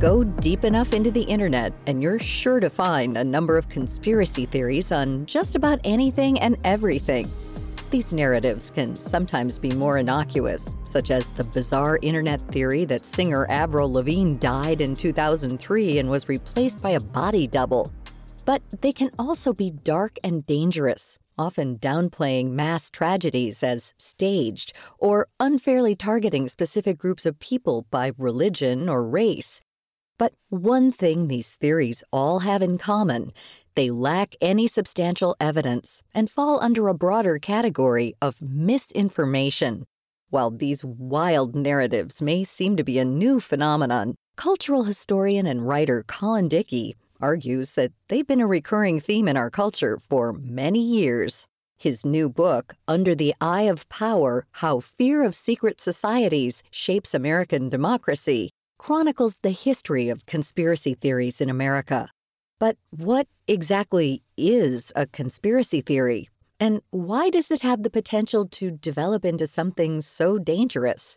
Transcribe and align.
Go 0.00 0.24
deep 0.24 0.64
enough 0.64 0.92
into 0.92 1.12
the 1.12 1.22
internet, 1.22 1.72
and 1.86 2.02
you're 2.02 2.18
sure 2.18 2.58
to 2.58 2.68
find 2.68 3.16
a 3.16 3.22
number 3.22 3.56
of 3.56 3.68
conspiracy 3.68 4.44
theories 4.44 4.90
on 4.90 5.24
just 5.24 5.54
about 5.54 5.78
anything 5.84 6.36
and 6.40 6.56
everything. 6.64 7.30
These 7.90 8.12
narratives 8.12 8.72
can 8.72 8.96
sometimes 8.96 9.56
be 9.56 9.70
more 9.70 9.98
innocuous, 9.98 10.74
such 10.84 11.12
as 11.12 11.30
the 11.30 11.44
bizarre 11.44 12.00
internet 12.02 12.40
theory 12.40 12.84
that 12.86 13.04
singer 13.04 13.46
Avril 13.48 13.92
Lavigne 13.92 14.34
died 14.34 14.80
in 14.80 14.94
2003 14.96 16.00
and 16.00 16.10
was 16.10 16.28
replaced 16.28 16.82
by 16.82 16.90
a 16.90 17.00
body 17.00 17.46
double. 17.46 17.92
But 18.44 18.62
they 18.80 18.92
can 18.92 19.12
also 19.16 19.52
be 19.52 19.70
dark 19.70 20.16
and 20.24 20.44
dangerous, 20.44 21.20
often 21.38 21.78
downplaying 21.78 22.50
mass 22.50 22.90
tragedies 22.90 23.62
as 23.62 23.94
staged 23.96 24.72
or 24.98 25.28
unfairly 25.38 25.94
targeting 25.94 26.48
specific 26.48 26.98
groups 26.98 27.24
of 27.24 27.38
people 27.38 27.86
by 27.92 28.10
religion 28.18 28.88
or 28.88 29.04
race. 29.04 29.62
But 30.18 30.32
one 30.48 30.92
thing 30.92 31.28
these 31.28 31.54
theories 31.56 32.04
all 32.12 32.40
have 32.40 32.62
in 32.62 32.78
common 32.78 33.32
they 33.74 33.90
lack 33.90 34.36
any 34.40 34.68
substantial 34.68 35.34
evidence 35.40 36.02
and 36.14 36.30
fall 36.30 36.62
under 36.62 36.86
a 36.86 36.94
broader 36.94 37.38
category 37.38 38.14
of 38.22 38.40
misinformation. 38.40 39.84
While 40.30 40.52
these 40.52 40.84
wild 40.84 41.56
narratives 41.56 42.22
may 42.22 42.44
seem 42.44 42.76
to 42.76 42.84
be 42.84 42.98
a 42.98 43.04
new 43.04 43.40
phenomenon, 43.40 44.14
cultural 44.36 44.84
historian 44.84 45.46
and 45.46 45.66
writer 45.66 46.04
Colin 46.06 46.48
Dickey 46.48 46.96
argues 47.20 47.72
that 47.72 47.92
they've 48.08 48.26
been 48.26 48.40
a 48.40 48.46
recurring 48.46 49.00
theme 49.00 49.28
in 49.28 49.36
our 49.36 49.50
culture 49.50 49.98
for 49.98 50.32
many 50.32 50.80
years. 50.80 51.46
His 51.76 52.04
new 52.04 52.28
book, 52.28 52.74
Under 52.86 53.14
the 53.14 53.34
Eye 53.40 53.62
of 53.62 53.88
Power 53.88 54.46
How 54.52 54.80
Fear 54.80 55.24
of 55.24 55.34
Secret 55.34 55.80
Societies 55.80 56.62
Shapes 56.70 57.14
American 57.14 57.68
Democracy, 57.68 58.50
chronicles 58.84 59.38
the 59.38 59.48
history 59.48 60.10
of 60.10 60.26
conspiracy 60.26 60.92
theories 60.92 61.40
in 61.40 61.48
America. 61.48 62.06
But 62.60 62.76
what 62.90 63.26
exactly 63.48 64.22
is 64.36 64.92
a 64.94 65.06
conspiracy 65.06 65.80
theory? 65.80 66.28
And 66.60 66.82
why 66.90 67.30
does 67.30 67.50
it 67.50 67.62
have 67.62 67.82
the 67.82 67.88
potential 67.88 68.46
to 68.48 68.70
develop 68.70 69.24
into 69.24 69.46
something 69.46 70.02
so 70.02 70.38
dangerous? 70.38 71.16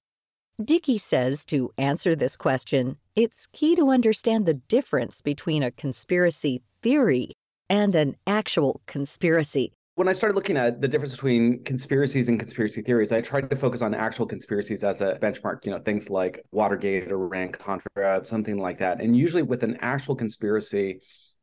Dickey 0.63 0.97
says 0.97 1.43
to 1.47 1.69
answer 1.77 2.15
this 2.15 2.37
question, 2.37 2.99
it's 3.17 3.47
key 3.47 3.75
to 3.75 3.89
understand 3.89 4.45
the 4.45 4.53
difference 4.53 5.21
between 5.21 5.61
a 5.61 5.69
conspiracy 5.69 6.61
theory 6.81 7.33
and 7.69 7.95
an 7.95 8.15
actual 8.25 8.79
conspiracy 8.85 9.73
when 9.97 10.07
I 10.07 10.13
started 10.13 10.35
looking 10.35 10.57
at 10.57 10.79
the 10.79 10.87
difference 10.87 11.15
between 11.15 11.63
conspiracies 11.63 12.29
and 12.29 12.37
conspiracy 12.37 12.83
theories, 12.83 13.11
I 13.11 13.19
tried 13.19 13.49
to 13.49 13.55
focus 13.55 13.81
on 13.81 13.95
actual 13.95 14.27
conspiracies 14.27 14.83
as 14.83 15.01
a 15.01 15.15
benchmark, 15.15 15.65
you 15.65 15.71
know, 15.71 15.79
things 15.79 16.07
like 16.07 16.45
Watergate 16.51 17.11
or 17.11 17.15
Iran 17.23 17.51
Contra, 17.51 18.23
something 18.23 18.59
like 18.59 18.77
that. 18.77 19.01
And 19.01 19.17
usually 19.17 19.41
with 19.41 19.63
an 19.63 19.75
actual 19.81 20.15
conspiracy, 20.15 21.01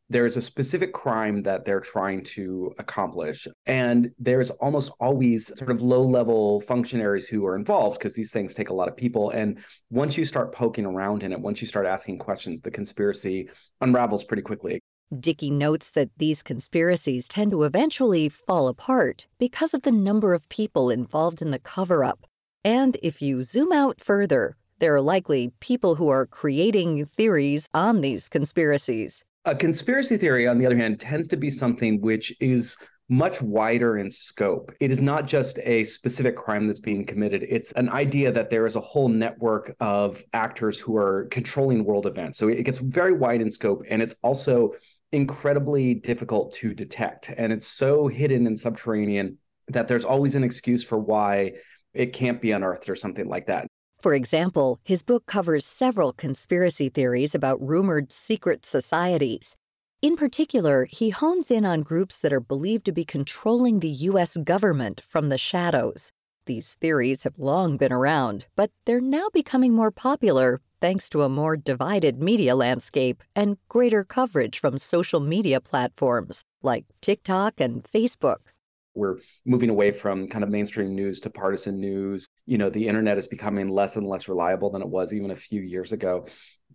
there's 0.09 0.37
a 0.37 0.41
specific 0.41 0.93
crime 0.93 1.43
that 1.43 1.65
they're 1.65 1.81
trying 1.81 2.23
to 2.23 2.73
accomplish. 2.79 3.49
And 3.67 4.13
there's 4.21 4.51
almost 4.51 4.93
always 5.01 5.49
sort 5.59 5.73
of 5.73 5.83
low 5.83 6.05
level 6.05 6.61
functionaries 6.61 7.27
who 7.27 7.45
are 7.47 7.57
involved 7.57 7.99
because 7.99 8.15
these 8.15 8.31
things 8.31 8.55
take 8.55 8.71
a 8.71 8.75
lot 8.75 8.87
of 8.87 8.97
people. 8.97 9.31
And 9.31 9.59
once 9.91 10.17
you 10.17 10.25
start 10.25 10.55
poking 10.55 10.87
around 10.87 11.25
in 11.25 11.33
it, 11.33 11.41
once 11.41 11.61
you 11.61 11.67
start 11.67 11.87
asking 11.87 12.21
questions, 12.21 12.63
the 12.63 12.71
conspiracy 12.71 13.49
unravels 13.81 14.23
pretty 14.23 14.43
quickly. 14.43 14.81
Dickey 15.21 15.51
notes 15.51 15.91
that 15.93 16.11
these 16.17 16.43
conspiracies 16.43 17.29
tend 17.29 17.51
to 17.51 17.63
eventually 17.63 18.29
fall 18.29 18.69
apart 18.69 19.27
because 19.39 19.75
of 19.75 19.83
the 19.83 19.93
number 19.93 20.35
of 20.35 20.49
people 20.49 20.91
involved 20.91 21.43
in 21.43 21.51
the 21.51 21.59
cover 21.59 22.05
up. 22.05 22.27
And 22.65 22.97
if 23.03 23.21
you 23.21 23.43
zoom 23.43 23.73
out 23.73 24.01
further, 24.01 24.57
there 24.79 24.95
are 24.95 25.01
likely 25.01 25.53
people 25.61 25.97
who 25.97 26.09
are 26.09 26.27
creating 26.27 27.07
theories 27.07 27.69
on 27.73 28.01
these 28.01 28.29
conspiracies. 28.29 29.25
A 29.45 29.55
conspiracy 29.55 30.17
theory, 30.17 30.47
on 30.47 30.59
the 30.59 30.67
other 30.67 30.77
hand, 30.77 31.01
tends 31.01 31.29
to 31.29 31.37
be 31.37 31.51
something 31.51 32.01
which 32.01 32.35
is 32.41 32.77
much 33.09 33.43
wider 33.43 33.99
in 33.99 34.09
scope. 34.09 34.73
It 34.81 34.91
is 34.91 35.03
not 35.03 35.27
just 35.27 35.59
a 35.65 35.85
specific 35.85 36.37
crime 36.37 36.67
that's 36.67 36.81
being 36.81 37.05
committed. 37.05 37.45
It's 37.49 37.73
an 37.73 37.91
idea 37.91 38.33
that 38.33 38.49
there 38.49 38.65
is 38.65 38.77
a 38.77 38.81
whole 38.81 39.09
network 39.09 39.75
of 39.81 40.23
actors 40.33 40.79
who 40.79 40.97
are 40.97 41.27
controlling 41.31 41.85
world 41.85 42.07
events. 42.07 42.39
So 42.39 42.49
it 42.49 42.63
gets 42.63 42.79
very 42.79 43.13
wide 43.13 43.43
in 43.43 43.51
scope 43.51 43.85
and 43.91 44.01
it's 44.01 44.15
also 44.23 44.73
incredibly 45.15 45.95
difficult 45.95 46.53
to 46.55 46.75
detect. 46.75 47.33
And 47.37 47.53
it's 47.53 47.67
so 47.67 48.09
hidden 48.09 48.47
and 48.47 48.59
subterranean 48.59 49.39
that 49.69 49.89
there's 49.89 50.05
always 50.05 50.35
an 50.35 50.45
excuse 50.45 50.85
for 50.85 50.99
why 50.99 51.53
it 51.95 52.13
can't 52.13 52.41
be 52.41 52.51
unearthed 52.51 52.91
or 52.91 52.97
something 52.97 53.29
like 53.29 53.47
that. 53.47 53.67
For 54.01 54.13
example, 54.13 54.81
his 54.83 55.03
book 55.03 55.25
covers 55.27 55.65
several 55.65 56.13
conspiracy 56.13 56.89
theories 56.89 57.35
about 57.35 57.67
rumored 57.67 58.13
secret 58.13 58.67
societies. 58.67 59.57
In 60.03 60.17
particular, 60.17 60.87
he 60.91 61.11
hones 61.11 61.51
in 61.51 61.65
on 61.65 61.81
groups 61.81 62.19
that 62.19 62.33
are 62.33 62.41
believed 62.41 62.85
to 62.87 62.93
be 62.93 63.05
controlling 63.07 63.81
the 63.81 63.89
U.S. 63.89 64.37
government 64.37 65.01
from 65.01 65.31
the 65.31 65.39
shadows. 65.39 66.11
These 66.47 66.75
theories 66.75 67.23
have 67.23 67.39
long 67.39 67.79
been 67.79 67.93
around, 67.93 68.45
but 68.57 68.71
they're 68.85 69.01
now 69.01 69.29
becoming 69.33 69.73
more 69.73 69.91
popular 69.91 70.61
thanks 70.85 71.09
to 71.09 71.23
a 71.23 71.31
more 71.31 71.57
divided 71.57 72.23
media 72.23 72.55
landscape 72.55 73.23
and 73.35 73.57
greater 73.71 74.05
coverage 74.05 74.59
from 74.59 74.77
social 74.77 75.19
media 75.19 75.59
platforms 75.59 76.45
like 76.61 76.85
TikTok 77.01 77.59
and 77.59 77.83
Facebook. 77.83 78.53
We're 78.95 79.17
moving 79.47 79.71
away 79.71 79.93
from 79.93 80.29
kind 80.29 80.45
of 80.45 80.51
mainstream 80.51 80.95
news 80.95 81.21
to 81.21 81.31
partisan 81.31 81.81
news. 81.81 82.29
You 82.45 82.59
know, 82.59 82.69
the 82.69 82.87
internet 82.87 83.17
is 83.17 83.27
becoming 83.27 83.69
less 83.69 83.97
and 83.97 84.07
less 84.07 84.29
reliable 84.29 84.69
than 84.69 84.83
it 84.83 84.89
was 84.89 85.15
even 85.15 85.31
a 85.31 85.35
few 85.35 85.63
years 85.63 85.93
ago. 85.93 86.27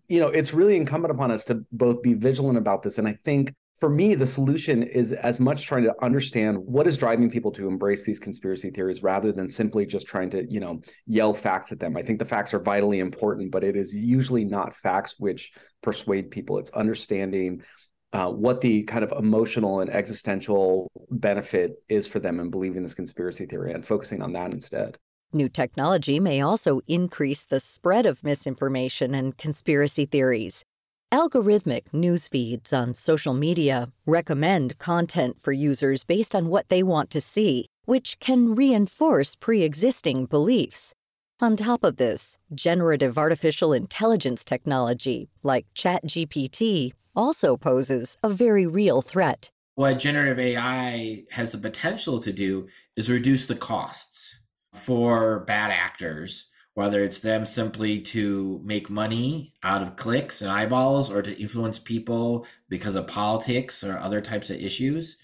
You 0.07 0.21
know, 0.21 0.29
it's 0.29 0.55
really 0.55 0.75
incumbent 0.75 1.13
upon 1.13 1.29
us 1.29 1.45
to 1.45 1.63
both 1.71 2.01
be 2.01 2.15
vigilant 2.15 2.57
about 2.57 2.81
this. 2.81 2.97
And 2.97 3.07
I 3.07 3.15
think 3.23 3.53
for 3.79 3.89
me, 3.89 4.13
the 4.13 4.27
solution 4.27 4.83
is 4.83 5.13
as 5.13 5.39
much 5.39 5.65
trying 5.65 5.83
to 5.83 5.95
understand 6.03 6.57
what 6.57 6.85
is 6.85 6.97
driving 6.97 7.29
people 7.29 7.51
to 7.51 7.67
embrace 7.67 8.03
these 8.03 8.19
conspiracy 8.19 8.71
theories 8.71 9.01
rather 9.01 9.31
than 9.31 9.47
simply 9.47 9.85
just 9.85 10.05
trying 10.05 10.29
to, 10.31 10.45
you 10.51 10.59
know, 10.59 10.81
yell 11.07 11.33
facts 11.33 11.71
at 11.71 11.79
them. 11.79 11.95
I 11.95 12.01
think 12.01 12.19
the 12.19 12.25
facts 12.25 12.53
are 12.53 12.59
vitally 12.59 12.99
important, 12.99 13.51
but 13.51 13.63
it 13.63 13.77
is 13.77 13.95
usually 13.95 14.43
not 14.43 14.75
facts 14.75 15.15
which 15.17 15.53
persuade 15.81 16.29
people. 16.29 16.57
It's 16.57 16.71
understanding 16.71 17.63
uh, 18.11 18.29
what 18.29 18.59
the 18.59 18.83
kind 18.83 19.03
of 19.03 19.13
emotional 19.17 19.79
and 19.79 19.89
existential 19.89 20.91
benefit 21.11 21.75
is 21.87 22.05
for 22.05 22.19
them 22.19 22.41
in 22.41 22.49
believing 22.49 22.83
this 22.83 22.95
conspiracy 22.95 23.45
theory 23.45 23.71
and 23.71 23.85
focusing 23.85 24.21
on 24.21 24.33
that 24.33 24.53
instead. 24.53 24.97
New 25.31 25.47
technology 25.47 26.19
may 26.19 26.41
also 26.41 26.81
increase 26.87 27.45
the 27.45 27.59
spread 27.59 28.05
of 28.05 28.23
misinformation 28.23 29.13
and 29.13 29.37
conspiracy 29.37 30.05
theories. 30.05 30.65
Algorithmic 31.11 31.91
news 31.91 32.27
feeds 32.27 32.71
on 32.71 32.93
social 32.93 33.33
media 33.33 33.91
recommend 34.05 34.77
content 34.77 35.41
for 35.41 35.51
users 35.51 36.03
based 36.03 36.35
on 36.35 36.51
what 36.51 36.69
they 36.69 36.83
want 36.83 37.09
to 37.09 37.19
see, 37.19 37.65
which 37.85 38.19
can 38.19 38.53
reinforce 38.53 39.35
pre 39.35 39.63
existing 39.63 40.27
beliefs. 40.27 40.93
On 41.39 41.57
top 41.57 41.83
of 41.83 41.95
this, 41.95 42.37
generative 42.53 43.17
artificial 43.17 43.73
intelligence 43.73 44.45
technology, 44.45 45.29
like 45.41 45.65
ChatGPT, 45.73 46.93
also 47.15 47.57
poses 47.57 48.15
a 48.21 48.29
very 48.29 48.67
real 48.67 49.01
threat. 49.01 49.49
What 49.73 49.97
generative 49.97 50.37
AI 50.37 51.23
has 51.31 51.53
the 51.53 51.57
potential 51.57 52.19
to 52.19 52.31
do 52.31 52.67
is 52.95 53.09
reduce 53.09 53.47
the 53.47 53.55
costs 53.55 54.37
for 54.75 55.39
bad 55.39 55.71
actors 55.71 56.48
whether 56.79 57.03
it's 57.03 57.19
them 57.19 57.45
simply 57.45 57.99
to 57.99 58.61
make 58.63 58.89
money 58.89 59.53
out 59.63 59.81
of 59.81 59.97
clicks 59.97 60.41
and 60.41 60.49
eyeballs 60.49 61.11
or 61.11 61.21
to 61.21 61.37
influence 61.37 61.77
people 61.77 62.45
because 62.69 62.95
of 62.95 63.05
politics 63.05 63.83
or 63.83 63.97
other 63.97 64.21
types 64.21 64.49
of 64.49 64.55
issues. 64.55 65.17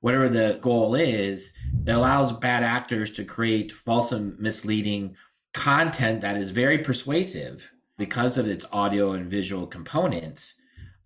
Whatever 0.00 0.28
the 0.28 0.58
goal 0.60 0.96
is, 0.96 1.52
it 1.86 1.92
allows 1.92 2.32
bad 2.32 2.64
actors 2.64 3.12
to 3.12 3.24
create 3.24 3.70
false 3.70 4.10
and 4.10 4.36
misleading 4.40 5.14
content 5.54 6.22
that 6.22 6.36
is 6.36 6.50
very 6.50 6.78
persuasive 6.78 7.70
because 7.96 8.36
of 8.36 8.48
its 8.48 8.66
audio 8.72 9.12
and 9.12 9.30
visual 9.30 9.68
components 9.68 10.56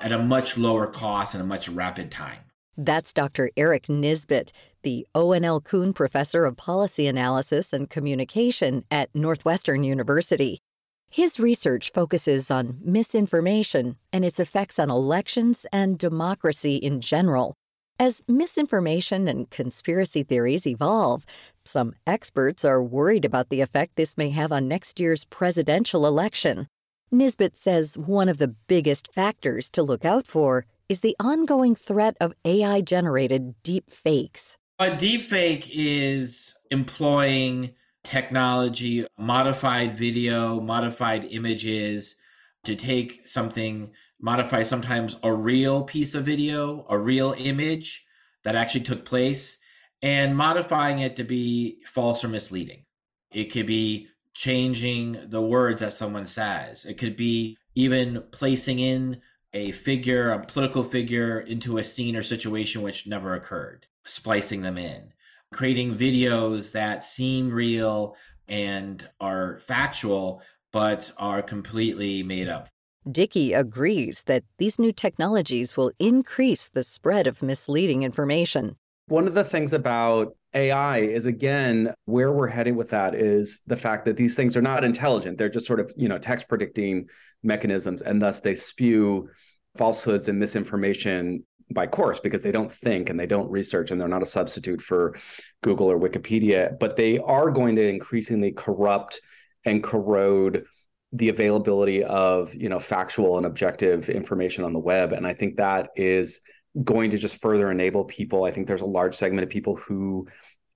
at 0.01 0.13
a 0.13 0.19
much 0.19 0.57
lower 0.57 0.87
cost 0.87 1.35
and 1.35 1.43
a 1.43 1.47
much 1.47 1.69
rapid 1.69 2.11
time. 2.11 2.39
That's 2.75 3.13
Dr. 3.13 3.51
Erik 3.55 3.91
Nisbet, 3.91 4.51
the 4.83 5.07
Owen 5.15 5.45
L. 5.45 5.61
Coon 5.61 5.93
Professor 5.93 6.45
of 6.45 6.57
Policy 6.57 7.07
Analysis 7.07 7.73
and 7.73 7.91
Communication 7.91 8.85
at 8.91 9.15
Northwestern 9.15 9.85
University. 9.85 10.61
His 11.09 11.41
research 11.41 11.91
focuses 11.93 12.51
on 12.51 12.79
misinformation 12.83 13.97
and 14.13 14.25
its 14.25 14.39
effects 14.39 14.79
on 14.79 14.91
elections 14.91 15.67
and 15.73 15.99
democracy 15.99 16.77
in 16.77 17.01
general. 17.01 17.55
As 17.99 18.23
misinformation 18.27 19.29
and 19.29 19.51
conspiracy 19.51 20.23
theories 20.23 20.67
evolve, 20.67 21.27
some 21.65 21.95
experts 22.07 22.65
are 22.65 22.83
worried 22.83 23.25
about 23.25 23.51
the 23.51 23.61
effect 23.61 23.97
this 23.97 24.17
may 24.17 24.31
have 24.31 24.53
on 24.53 24.69
next 24.69 24.99
year's 24.99 25.25
presidential 25.25 26.07
election. 26.07 26.67
Nisbet 27.11 27.57
says 27.57 27.99
one 27.99 28.29
of 28.29 28.39
the 28.39 28.55
biggest 28.69 29.13
factors 29.13 29.69
to 29.71 29.83
look 29.83 30.05
out 30.05 30.27
for 30.27 30.65
is 30.89 31.01
the 31.01 31.17
ongoing 31.21 31.75
threat 31.75 32.17
of 32.21 32.35
AI 32.45 32.81
generated 32.81 33.55
deep 33.63 33.91
fakes. 33.91 34.57
A 34.81 34.97
deep 34.97 35.21
fake 35.21 35.69
is 35.75 36.57
employing 36.71 37.75
technology, 38.03 39.07
modified 39.19 39.95
video, 39.95 40.59
modified 40.59 41.27
images 41.27 42.17
to 42.65 42.75
take 42.75 43.27
something, 43.27 43.93
modify 44.19 44.63
sometimes 44.63 45.19
a 45.23 45.31
real 45.31 45.83
piece 45.83 46.15
of 46.15 46.25
video, 46.25 46.87
a 46.89 46.97
real 46.97 47.35
image 47.37 48.07
that 48.43 48.55
actually 48.55 48.81
took 48.81 49.05
place, 49.05 49.59
and 50.01 50.35
modifying 50.35 51.01
it 51.01 51.15
to 51.17 51.25
be 51.25 51.83
false 51.85 52.25
or 52.25 52.29
misleading. 52.29 52.87
It 53.31 53.53
could 53.53 53.67
be 53.67 54.09
changing 54.33 55.29
the 55.29 55.43
words 55.43 55.83
that 55.83 55.93
someone 55.93 56.25
says, 56.25 56.87
it 56.87 56.97
could 56.97 57.19
be 57.19 57.59
even 57.75 58.25
placing 58.33 58.79
in 58.79 59.21
a 59.53 59.73
figure, 59.73 60.31
a 60.31 60.43
political 60.43 60.85
figure, 60.85 61.39
into 61.39 61.77
a 61.77 61.85
scene 61.85 62.17
or 62.17 62.23
situation 62.23 62.81
which 62.81 63.07
never 63.07 63.35
occurred, 63.35 63.87
splicing 64.05 64.63
them 64.63 64.79
in, 64.79 65.13
creating 65.53 65.97
videos 65.97 66.73
that 66.73 67.05
seem 67.05 67.51
real 67.51 68.17
and 68.49 69.09
are 69.21 69.59
factual, 69.59 70.43
but 70.73 71.11
are 71.19 71.43
completely 71.43 72.23
made 72.23 72.49
up. 72.49 72.69
Dickey 73.11 73.55
agrees 73.55 74.25
that 74.25 74.45
these 74.59 74.79
new 74.79 74.93
technologies 74.93 75.77
will 75.77 75.91
increase 75.99 76.69
the 76.69 76.83
spread 76.83 77.27
of 77.27 77.43
misleading 77.43 78.03
information. 78.03 78.77
One 79.07 79.27
of 79.27 79.35
the 79.35 79.43
things 79.43 79.73
about 79.73 80.37
AI 80.55 80.99
is 80.99 81.27
again 81.27 81.95
where 82.05 82.33
we're 82.33 82.49
heading 82.49 82.77
with 82.77 82.91
that 82.91 83.15
is 83.15 83.61
the 83.67 83.77
fact 83.77 84.05
that 84.05 84.17
these 84.17 84.35
things 84.35 84.57
are 84.57 84.63
not 84.63 84.85
intelligent. 84.85 85.39
They're 85.39 85.49
just 85.49 85.67
sort 85.67 85.81
of, 85.81 85.93
you 85.97 86.09
know, 86.09 86.19
text 86.19 86.49
predicting 86.49 87.07
mechanisms 87.43 88.03
and 88.03 88.21
thus 88.21 88.41
they 88.41 88.55
spew 88.55 89.29
falsehoods 89.77 90.29
and 90.29 90.39
misinformation 90.39 91.45
by 91.73 91.87
course 91.87 92.19
because 92.21 92.43
they 92.43 92.51
don't 92.51 92.73
think 92.73 93.11
and 93.11 93.19
they 93.19 93.27
don't 93.27 93.51
research 93.51 93.91
and 93.91 94.01
they're 94.01 94.09
not 94.09 94.23
a 94.23 94.27
substitute 94.27 94.83
for 94.83 95.15
Google 95.63 95.91
or 95.91 95.99
Wikipedia, 95.99 96.79
but 96.79 96.97
they 96.97 97.19
are 97.19 97.51
going 97.51 97.77
to 97.77 97.89
increasingly 97.89 98.53
corrupt 98.53 99.21
and 99.65 99.83
corrode 99.83 100.65
the 101.13 101.29
availability 101.29 102.05
of 102.05 102.55
you 102.55 102.69
know 102.69 102.79
factual 102.79 103.37
and 103.37 103.47
objective 103.47 104.09
information 104.09 104.65
on 104.65 104.73
the 104.73 104.79
web. 104.79 105.13
And 105.13 105.27
i 105.27 105.35
think 105.35 105.57
that 105.57 105.91
is 105.97 106.41
going 106.85 107.11
to 107.11 107.19
just 107.19 107.41
further 107.41 107.71
enable 107.71 108.05
people. 108.05 108.45
I 108.45 108.53
think 108.53 108.67
there's 108.67 108.81
a 108.81 108.87
large 108.87 109.17
segment 109.17 109.43
of 109.43 109.51
people 109.51 109.77
who 109.77 110.29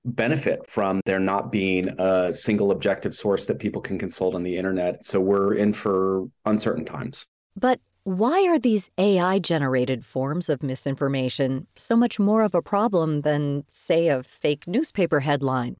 benefit 0.04 0.66
from 0.66 1.00
there 1.06 1.20
not 1.20 1.50
being 1.50 1.88
a 1.98 2.32
single 2.32 2.72
objective 2.72 3.14
source 3.14 3.46
that 3.46 3.58
people 3.58 3.80
can 3.80 3.98
consult 3.98 4.34
on 4.34 4.42
the 4.42 4.56
internet. 4.56 5.04
So 5.04 5.20
we're 5.20 5.54
in 5.54 5.72
for 5.72 6.24
uncertain 6.44 6.84
times. 6.84 7.24
But 7.56 7.80
why 8.04 8.46
are 8.46 8.58
these 8.58 8.90
AI 8.98 9.38
generated 9.38 10.04
forms 10.04 10.50
of 10.50 10.62
misinformation 10.62 11.66
so 11.74 11.96
much 11.96 12.18
more 12.18 12.42
of 12.42 12.54
a 12.54 12.60
problem 12.60 13.22
than, 13.22 13.64
say, 13.66 14.08
a 14.08 14.22
fake 14.22 14.66
newspaper 14.66 15.20
headline? 15.20 15.76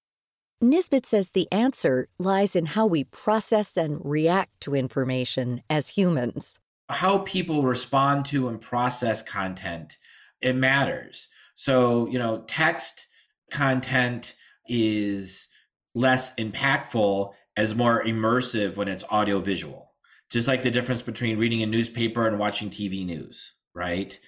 Nisbet 0.58 1.04
says 1.04 1.32
the 1.32 1.46
answer 1.52 2.08
lies 2.18 2.56
in 2.56 2.64
how 2.64 2.86
we 2.86 3.04
process 3.04 3.76
and 3.76 4.00
react 4.02 4.58
to 4.62 4.74
information 4.74 5.62
as 5.68 5.88
humans. 5.88 6.58
How 6.88 7.18
people 7.18 7.62
respond 7.62 8.24
to 8.26 8.48
and 8.48 8.58
process 8.58 9.20
content, 9.20 9.98
it 10.40 10.56
matters. 10.56 11.28
So, 11.54 12.08
you 12.08 12.18
know, 12.18 12.44
text 12.46 13.06
content 13.50 14.34
is 14.66 15.46
less 15.94 16.34
impactful 16.36 17.34
as 17.58 17.74
more 17.74 18.02
immersive 18.02 18.76
when 18.76 18.88
it's 18.88 19.04
audio 19.10 19.40
visual. 19.40 19.93
Just 20.30 20.48
like 20.48 20.62
the 20.62 20.70
difference 20.70 21.02
between 21.02 21.38
reading 21.38 21.62
a 21.62 21.66
newspaper 21.66 22.26
and 22.26 22.38
watching 22.38 22.70
TV 22.70 23.04
news, 23.04 23.52
right? 23.74 24.18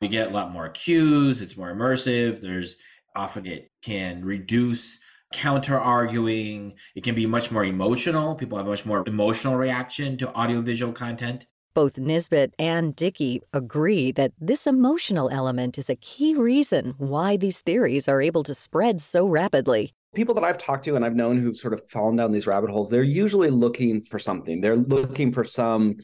We 0.00 0.08
get 0.08 0.28
a 0.28 0.34
lot 0.34 0.52
more 0.52 0.68
cues, 0.68 1.42
it's 1.42 1.56
more 1.56 1.72
immersive. 1.72 2.40
There's 2.40 2.76
often 3.14 3.46
it 3.46 3.70
can 3.82 4.24
reduce 4.24 4.98
counter 5.32 5.78
arguing. 5.78 6.74
It 6.94 7.02
can 7.02 7.14
be 7.14 7.26
much 7.26 7.50
more 7.50 7.64
emotional. 7.64 8.34
People 8.34 8.58
have 8.58 8.66
a 8.66 8.70
much 8.70 8.86
more 8.86 9.04
emotional 9.06 9.56
reaction 9.56 10.16
to 10.18 10.32
audiovisual 10.34 10.92
content. 10.92 11.46
Both 11.74 11.98
Nisbet 11.98 12.54
and 12.58 12.96
Dickey 12.96 13.42
agree 13.52 14.10
that 14.12 14.32
this 14.40 14.66
emotional 14.66 15.28
element 15.28 15.76
is 15.76 15.90
a 15.90 15.96
key 15.96 16.34
reason 16.34 16.94
why 16.96 17.36
these 17.36 17.60
theories 17.60 18.08
are 18.08 18.22
able 18.22 18.42
to 18.44 18.54
spread 18.54 19.02
so 19.02 19.26
rapidly. 19.26 19.92
People 20.16 20.34
that 20.34 20.44
I've 20.44 20.58
talked 20.58 20.84
to 20.86 20.96
and 20.96 21.04
I've 21.04 21.14
known 21.14 21.38
who've 21.38 21.56
sort 21.56 21.74
of 21.74 21.88
fallen 21.88 22.16
down 22.16 22.32
these 22.32 22.46
rabbit 22.46 22.70
holes, 22.70 22.90
they're 22.90 23.02
usually 23.02 23.50
looking 23.50 24.00
for 24.00 24.18
something. 24.18 24.60
They're 24.60 24.76
looking 24.76 25.30
for 25.30 25.44
some 25.44 25.98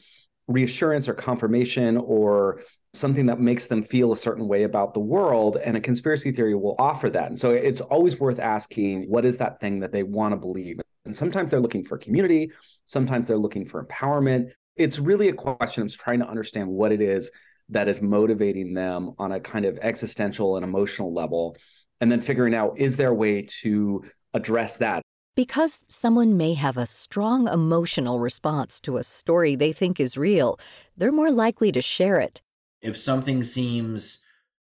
reassurance 0.47 1.09
or 1.09 1.13
confirmation 1.13 1.97
or 1.97 2.61
something 2.93 3.25
that 3.25 3.39
makes 3.39 3.65
them 3.65 3.81
feel 3.81 4.11
a 4.11 4.17
certain 4.17 4.47
way 4.47 4.63
about 4.63 4.93
the 4.93 4.99
world 4.99 5.57
and 5.57 5.75
a 5.75 5.81
conspiracy 5.81 6.31
theory 6.31 6.53
will 6.53 6.75
offer 6.77 7.09
that. 7.09 7.27
And 7.27 7.37
so 7.37 7.51
it's 7.51 7.81
always 7.81 8.19
worth 8.19 8.39
asking 8.39 9.09
what 9.09 9.25
is 9.25 9.37
that 9.37 9.59
thing 9.59 9.79
that 9.79 9.91
they 9.91 10.03
want 10.03 10.33
to 10.33 10.37
believe? 10.37 10.79
And 11.05 11.15
sometimes 11.15 11.49
they're 11.49 11.59
looking 11.59 11.83
for 11.83 11.97
community 11.97 12.51
sometimes 12.85 13.27
they're 13.27 13.37
looking 13.37 13.65
for 13.65 13.85
empowerment. 13.85 14.51
It's 14.75 14.99
really 14.99 15.29
a 15.29 15.33
question 15.33 15.83
of 15.83 15.95
trying 15.95 16.19
to 16.19 16.27
understand 16.27 16.69
what 16.69 16.91
it 16.91 17.01
is 17.01 17.31
that 17.69 17.87
is 17.87 18.01
motivating 18.01 18.73
them 18.73 19.13
on 19.17 19.31
a 19.31 19.39
kind 19.39 19.65
of 19.65 19.77
existential 19.81 20.57
and 20.57 20.63
emotional 20.63 21.13
level 21.13 21.55
and 22.03 22.11
then 22.11 22.21
figuring 22.21 22.53
out 22.53 22.77
is 22.77 22.97
there 22.97 23.09
a 23.09 23.13
way 23.13 23.41
to 23.41 24.03
address 24.35 24.77
that 24.77 25.01
because 25.35 25.83
someone 25.89 26.37
may 26.37 26.53
have 26.53 26.77
a 26.77 26.85
strong 26.85 27.47
emotional 27.47 28.19
response 28.19 28.79
to 28.81 28.97
a 28.97 29.03
story 29.03 29.55
they 29.55 29.73
think 29.73 29.99
is 29.99 30.15
real, 30.15 30.59
they're 30.95 31.11
more 31.11 31.31
likely 31.31 31.71
to 31.71 31.81
share 31.81 32.19
it 32.19 32.43
if 32.83 32.97
something 32.97 33.41
seems 33.41 34.19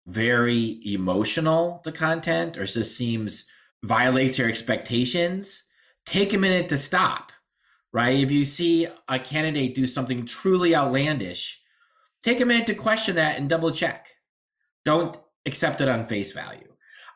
very 0.06 0.80
emotional, 0.84 1.80
the 1.84 1.90
content, 1.90 2.56
or 2.56 2.66
just 2.66 2.96
seems 2.96 3.46
violates 3.82 4.38
your 4.38 4.48
expectations, 4.48 5.64
take 6.04 6.34
a 6.34 6.38
minute 6.38 6.68
to 6.68 6.76
stop, 6.76 7.32
right? 7.92 8.18
If 8.18 8.30
you 8.30 8.44
see 8.44 8.86
a 9.08 9.18
candidate 9.18 9.74
do 9.74 9.86
something 9.86 10.26
truly 10.26 10.76
outlandish, 10.76 11.60
take 12.22 12.40
a 12.40 12.46
minute 12.46 12.66
to 12.66 12.74
question 12.74 13.16
that 13.16 13.38
and 13.38 13.48
double 13.48 13.70
check. 13.70 14.08
Don't 14.84 15.16
accept 15.46 15.80
it 15.80 15.88
on 15.88 16.04
face 16.04 16.32
value. 16.32 16.69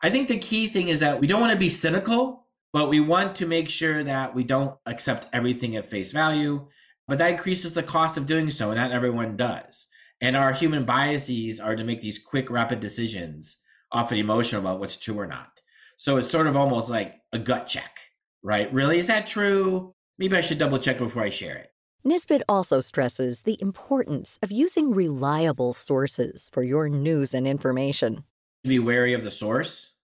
I 0.05 0.11
think 0.11 0.27
the 0.27 0.37
key 0.37 0.67
thing 0.67 0.89
is 0.89 0.99
that 0.99 1.19
we 1.19 1.25
don't 1.25 1.41
want 1.41 1.53
to 1.53 1.57
be 1.57 1.67
cynical, 1.67 2.45
but 2.71 2.89
we 2.89 2.99
want 2.99 3.33
to 3.37 3.47
make 3.47 3.67
sure 3.69 4.03
that 4.03 4.35
we 4.35 4.43
don't 4.43 4.77
accept 4.85 5.25
everything 5.33 5.75
at 5.77 5.87
face 5.87 6.11
value. 6.11 6.67
But 7.07 7.17
that 7.17 7.31
increases 7.31 7.73
the 7.73 7.81
cost 7.81 8.15
of 8.15 8.27
doing 8.27 8.51
so, 8.51 8.69
and 8.69 8.79
not 8.79 8.91
everyone 8.91 9.35
does. 9.35 9.87
And 10.21 10.37
our 10.37 10.53
human 10.53 10.85
biases 10.85 11.59
are 11.59 11.75
to 11.75 11.83
make 11.83 12.01
these 12.01 12.19
quick, 12.19 12.51
rapid 12.51 12.81
decisions, 12.81 13.57
often 13.91 14.19
emotional 14.19 14.61
about 14.61 14.79
what's 14.79 14.95
true 14.95 15.17
or 15.17 15.25
not. 15.25 15.59
So 15.97 16.17
it's 16.17 16.29
sort 16.29 16.45
of 16.45 16.55
almost 16.55 16.91
like 16.91 17.15
a 17.33 17.39
gut 17.39 17.65
check, 17.65 17.97
right? 18.43 18.71
Really, 18.71 18.99
is 18.99 19.07
that 19.07 19.25
true? 19.25 19.95
Maybe 20.19 20.37
I 20.37 20.41
should 20.41 20.59
double 20.59 20.77
check 20.77 20.99
before 20.99 21.23
I 21.23 21.31
share 21.31 21.57
it. 21.57 21.71
Nisbet 22.03 22.43
also 22.47 22.79
stresses 22.79 23.41
the 23.41 23.59
importance 23.59 24.37
of 24.43 24.51
using 24.51 24.93
reliable 24.93 25.73
sources 25.73 26.47
for 26.53 26.61
your 26.61 26.89
news 26.89 27.33
and 27.33 27.47
information. 27.47 28.23
Be 28.63 28.77
wary 28.77 29.13
of 29.13 29.23
the 29.23 29.31
source, 29.31 29.94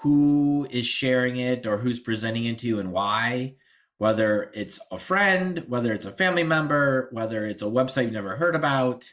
who 0.00 0.66
is 0.70 0.86
sharing 0.86 1.36
it 1.36 1.66
or 1.66 1.78
who's 1.78 1.98
presenting 2.00 2.44
it 2.44 2.58
to 2.58 2.68
you 2.68 2.78
and 2.78 2.92
why, 2.92 3.56
whether 3.98 4.50
it's 4.54 4.78
a 4.92 4.98
friend, 4.98 5.64
whether 5.66 5.92
it's 5.92 6.06
a 6.06 6.12
family 6.12 6.44
member, 6.44 7.08
whether 7.10 7.44
it's 7.44 7.62
a 7.62 7.66
website 7.66 8.04
you've 8.04 8.12
never 8.12 8.36
heard 8.36 8.54
about. 8.54 9.12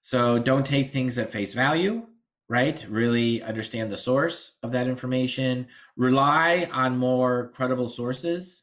So 0.00 0.38
don't 0.38 0.64
take 0.64 0.90
things 0.90 1.18
at 1.18 1.32
face 1.32 1.54
value, 1.54 2.06
right? 2.48 2.84
Really 2.88 3.42
understand 3.42 3.90
the 3.90 3.96
source 3.96 4.58
of 4.62 4.70
that 4.72 4.86
information. 4.86 5.66
Rely 5.96 6.68
on 6.72 6.96
more 6.98 7.50
credible 7.54 7.88
sources. 7.88 8.62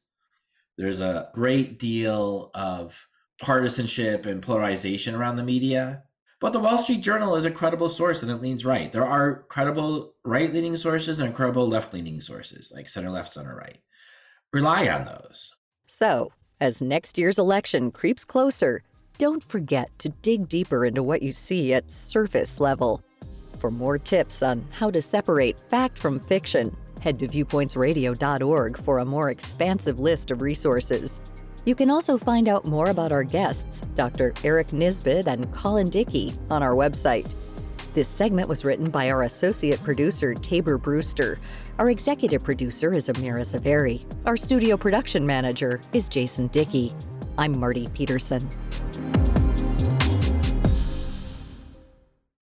There's 0.77 1.01
a 1.01 1.29
great 1.33 1.77
deal 1.77 2.51
of 2.53 3.07
partisanship 3.41 4.25
and 4.25 4.41
polarization 4.41 5.13
around 5.13 5.35
the 5.35 5.43
media. 5.43 6.03
But 6.39 6.53
the 6.53 6.59
Wall 6.59 6.77
Street 6.77 7.01
Journal 7.01 7.35
is 7.35 7.45
a 7.45 7.51
credible 7.51 7.89
source 7.89 8.23
and 8.23 8.31
it 8.31 8.41
leans 8.41 8.63
right. 8.63 8.89
There 8.91 9.05
are 9.05 9.43
credible 9.49 10.13
right 10.23 10.53
leaning 10.53 10.77
sources 10.77 11.19
and 11.19 11.33
credible 11.33 11.67
left 11.67 11.93
leaning 11.93 12.21
sources, 12.21 12.71
like 12.73 12.87
center 12.87 13.09
left, 13.09 13.31
center 13.31 13.55
right. 13.55 13.79
Rely 14.53 14.87
on 14.87 15.05
those. 15.05 15.53
So, 15.85 16.31
as 16.61 16.81
next 16.81 17.17
year's 17.17 17.37
election 17.37 17.91
creeps 17.91 18.23
closer, 18.23 18.83
don't 19.17 19.43
forget 19.43 19.89
to 19.99 20.09
dig 20.09 20.47
deeper 20.47 20.85
into 20.85 21.03
what 21.03 21.21
you 21.21 21.31
see 21.31 21.73
at 21.73 21.91
surface 21.91 22.61
level. 22.61 23.03
For 23.59 23.69
more 23.69 23.97
tips 23.97 24.41
on 24.41 24.65
how 24.73 24.89
to 24.91 25.01
separate 25.01 25.59
fact 25.69 25.97
from 25.97 26.21
fiction, 26.21 26.73
head 27.01 27.19
to 27.19 27.27
viewpointsradio.org 27.27 28.77
for 28.77 28.99
a 28.99 29.05
more 29.05 29.29
expansive 29.29 29.99
list 29.99 30.31
of 30.31 30.41
resources. 30.41 31.19
You 31.65 31.75
can 31.75 31.89
also 31.89 32.17
find 32.17 32.47
out 32.47 32.65
more 32.65 32.89
about 32.89 33.11
our 33.11 33.23
guests, 33.23 33.81
Dr. 33.93 34.33
Erik 34.43 34.73
Nisbet 34.73 35.27
and 35.27 35.51
Colin 35.51 35.89
Dickey, 35.89 36.35
on 36.49 36.63
our 36.63 36.73
website. 36.73 37.31
This 37.93 38.07
segment 38.07 38.47
was 38.47 38.63
written 38.63 38.89
by 38.89 39.09
our 39.09 39.23
associate 39.23 39.81
producer, 39.81 40.33
Tabor 40.33 40.77
Brewster. 40.77 41.39
Our 41.77 41.89
executive 41.89 42.43
producer 42.43 42.93
is 42.93 43.07
Amira 43.07 43.41
Zaveri. 43.41 44.05
Our 44.25 44.37
studio 44.37 44.77
production 44.77 45.25
manager 45.25 45.81
is 45.91 46.07
Jason 46.07 46.47
Dickey. 46.47 46.95
I'm 47.37 47.59
Marty 47.59 47.87
Peterson. 47.93 48.47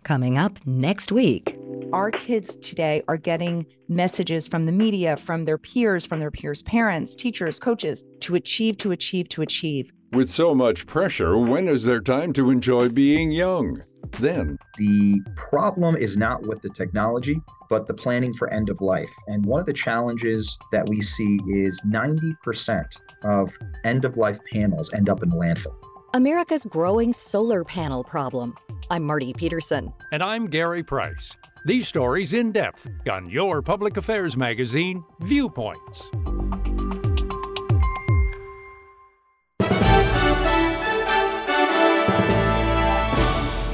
Coming 0.03 0.37
up 0.37 0.59
next 0.65 1.11
week. 1.11 1.56
Our 1.93 2.11
kids 2.11 2.57
today 2.57 3.01
are 3.07 3.15
getting 3.15 3.65
messages 3.87 4.45
from 4.45 4.65
the 4.65 4.73
media, 4.73 5.15
from 5.15 5.45
their 5.45 5.57
peers, 5.57 6.05
from 6.05 6.19
their 6.19 6.31
peers' 6.31 6.61
parents, 6.63 7.15
teachers, 7.15 7.61
coaches 7.61 8.03
to 8.19 8.35
achieve, 8.35 8.77
to 8.79 8.91
achieve, 8.91 9.29
to 9.29 9.41
achieve. 9.41 9.93
With 10.11 10.29
so 10.29 10.53
much 10.53 10.85
pressure, 10.85 11.37
when 11.37 11.69
is 11.69 11.85
there 11.85 12.01
time 12.01 12.33
to 12.33 12.49
enjoy 12.49 12.89
being 12.89 13.31
young? 13.31 13.81
Then, 14.19 14.57
the 14.77 15.21
problem 15.37 15.95
is 15.95 16.17
not 16.17 16.45
with 16.45 16.61
the 16.61 16.69
technology, 16.69 17.39
but 17.69 17.87
the 17.87 17.93
planning 17.93 18.33
for 18.33 18.49
end 18.49 18.69
of 18.69 18.81
life. 18.81 19.13
And 19.27 19.45
one 19.45 19.61
of 19.61 19.65
the 19.65 19.73
challenges 19.73 20.57
that 20.73 20.89
we 20.89 21.01
see 21.01 21.39
is 21.47 21.79
90% 21.87 22.85
of 23.23 23.57
end 23.85 24.03
of 24.03 24.17
life 24.17 24.39
panels 24.51 24.93
end 24.93 25.07
up 25.07 25.23
in 25.23 25.29
landfill. 25.29 25.75
America's 26.13 26.65
growing 26.65 27.13
solar 27.13 27.63
panel 27.63 28.03
problem. 28.03 28.55
I'm 28.89 29.03
Marty 29.03 29.33
Peterson. 29.33 29.93
And 30.11 30.23
I'm 30.23 30.47
Gary 30.47 30.83
Price. 30.83 31.35
These 31.67 31.89
stories 31.89 32.33
in 32.33 32.53
depth 32.53 32.89
on 33.11 33.29
your 33.29 33.61
public 33.61 33.97
affairs 33.97 34.37
magazine, 34.37 35.03
Viewpoints. 35.19 36.09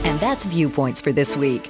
And 0.03 0.19
that's 0.19 0.45
Viewpoints 0.45 1.03
for 1.03 1.12
this 1.12 1.38
week. 1.38 1.69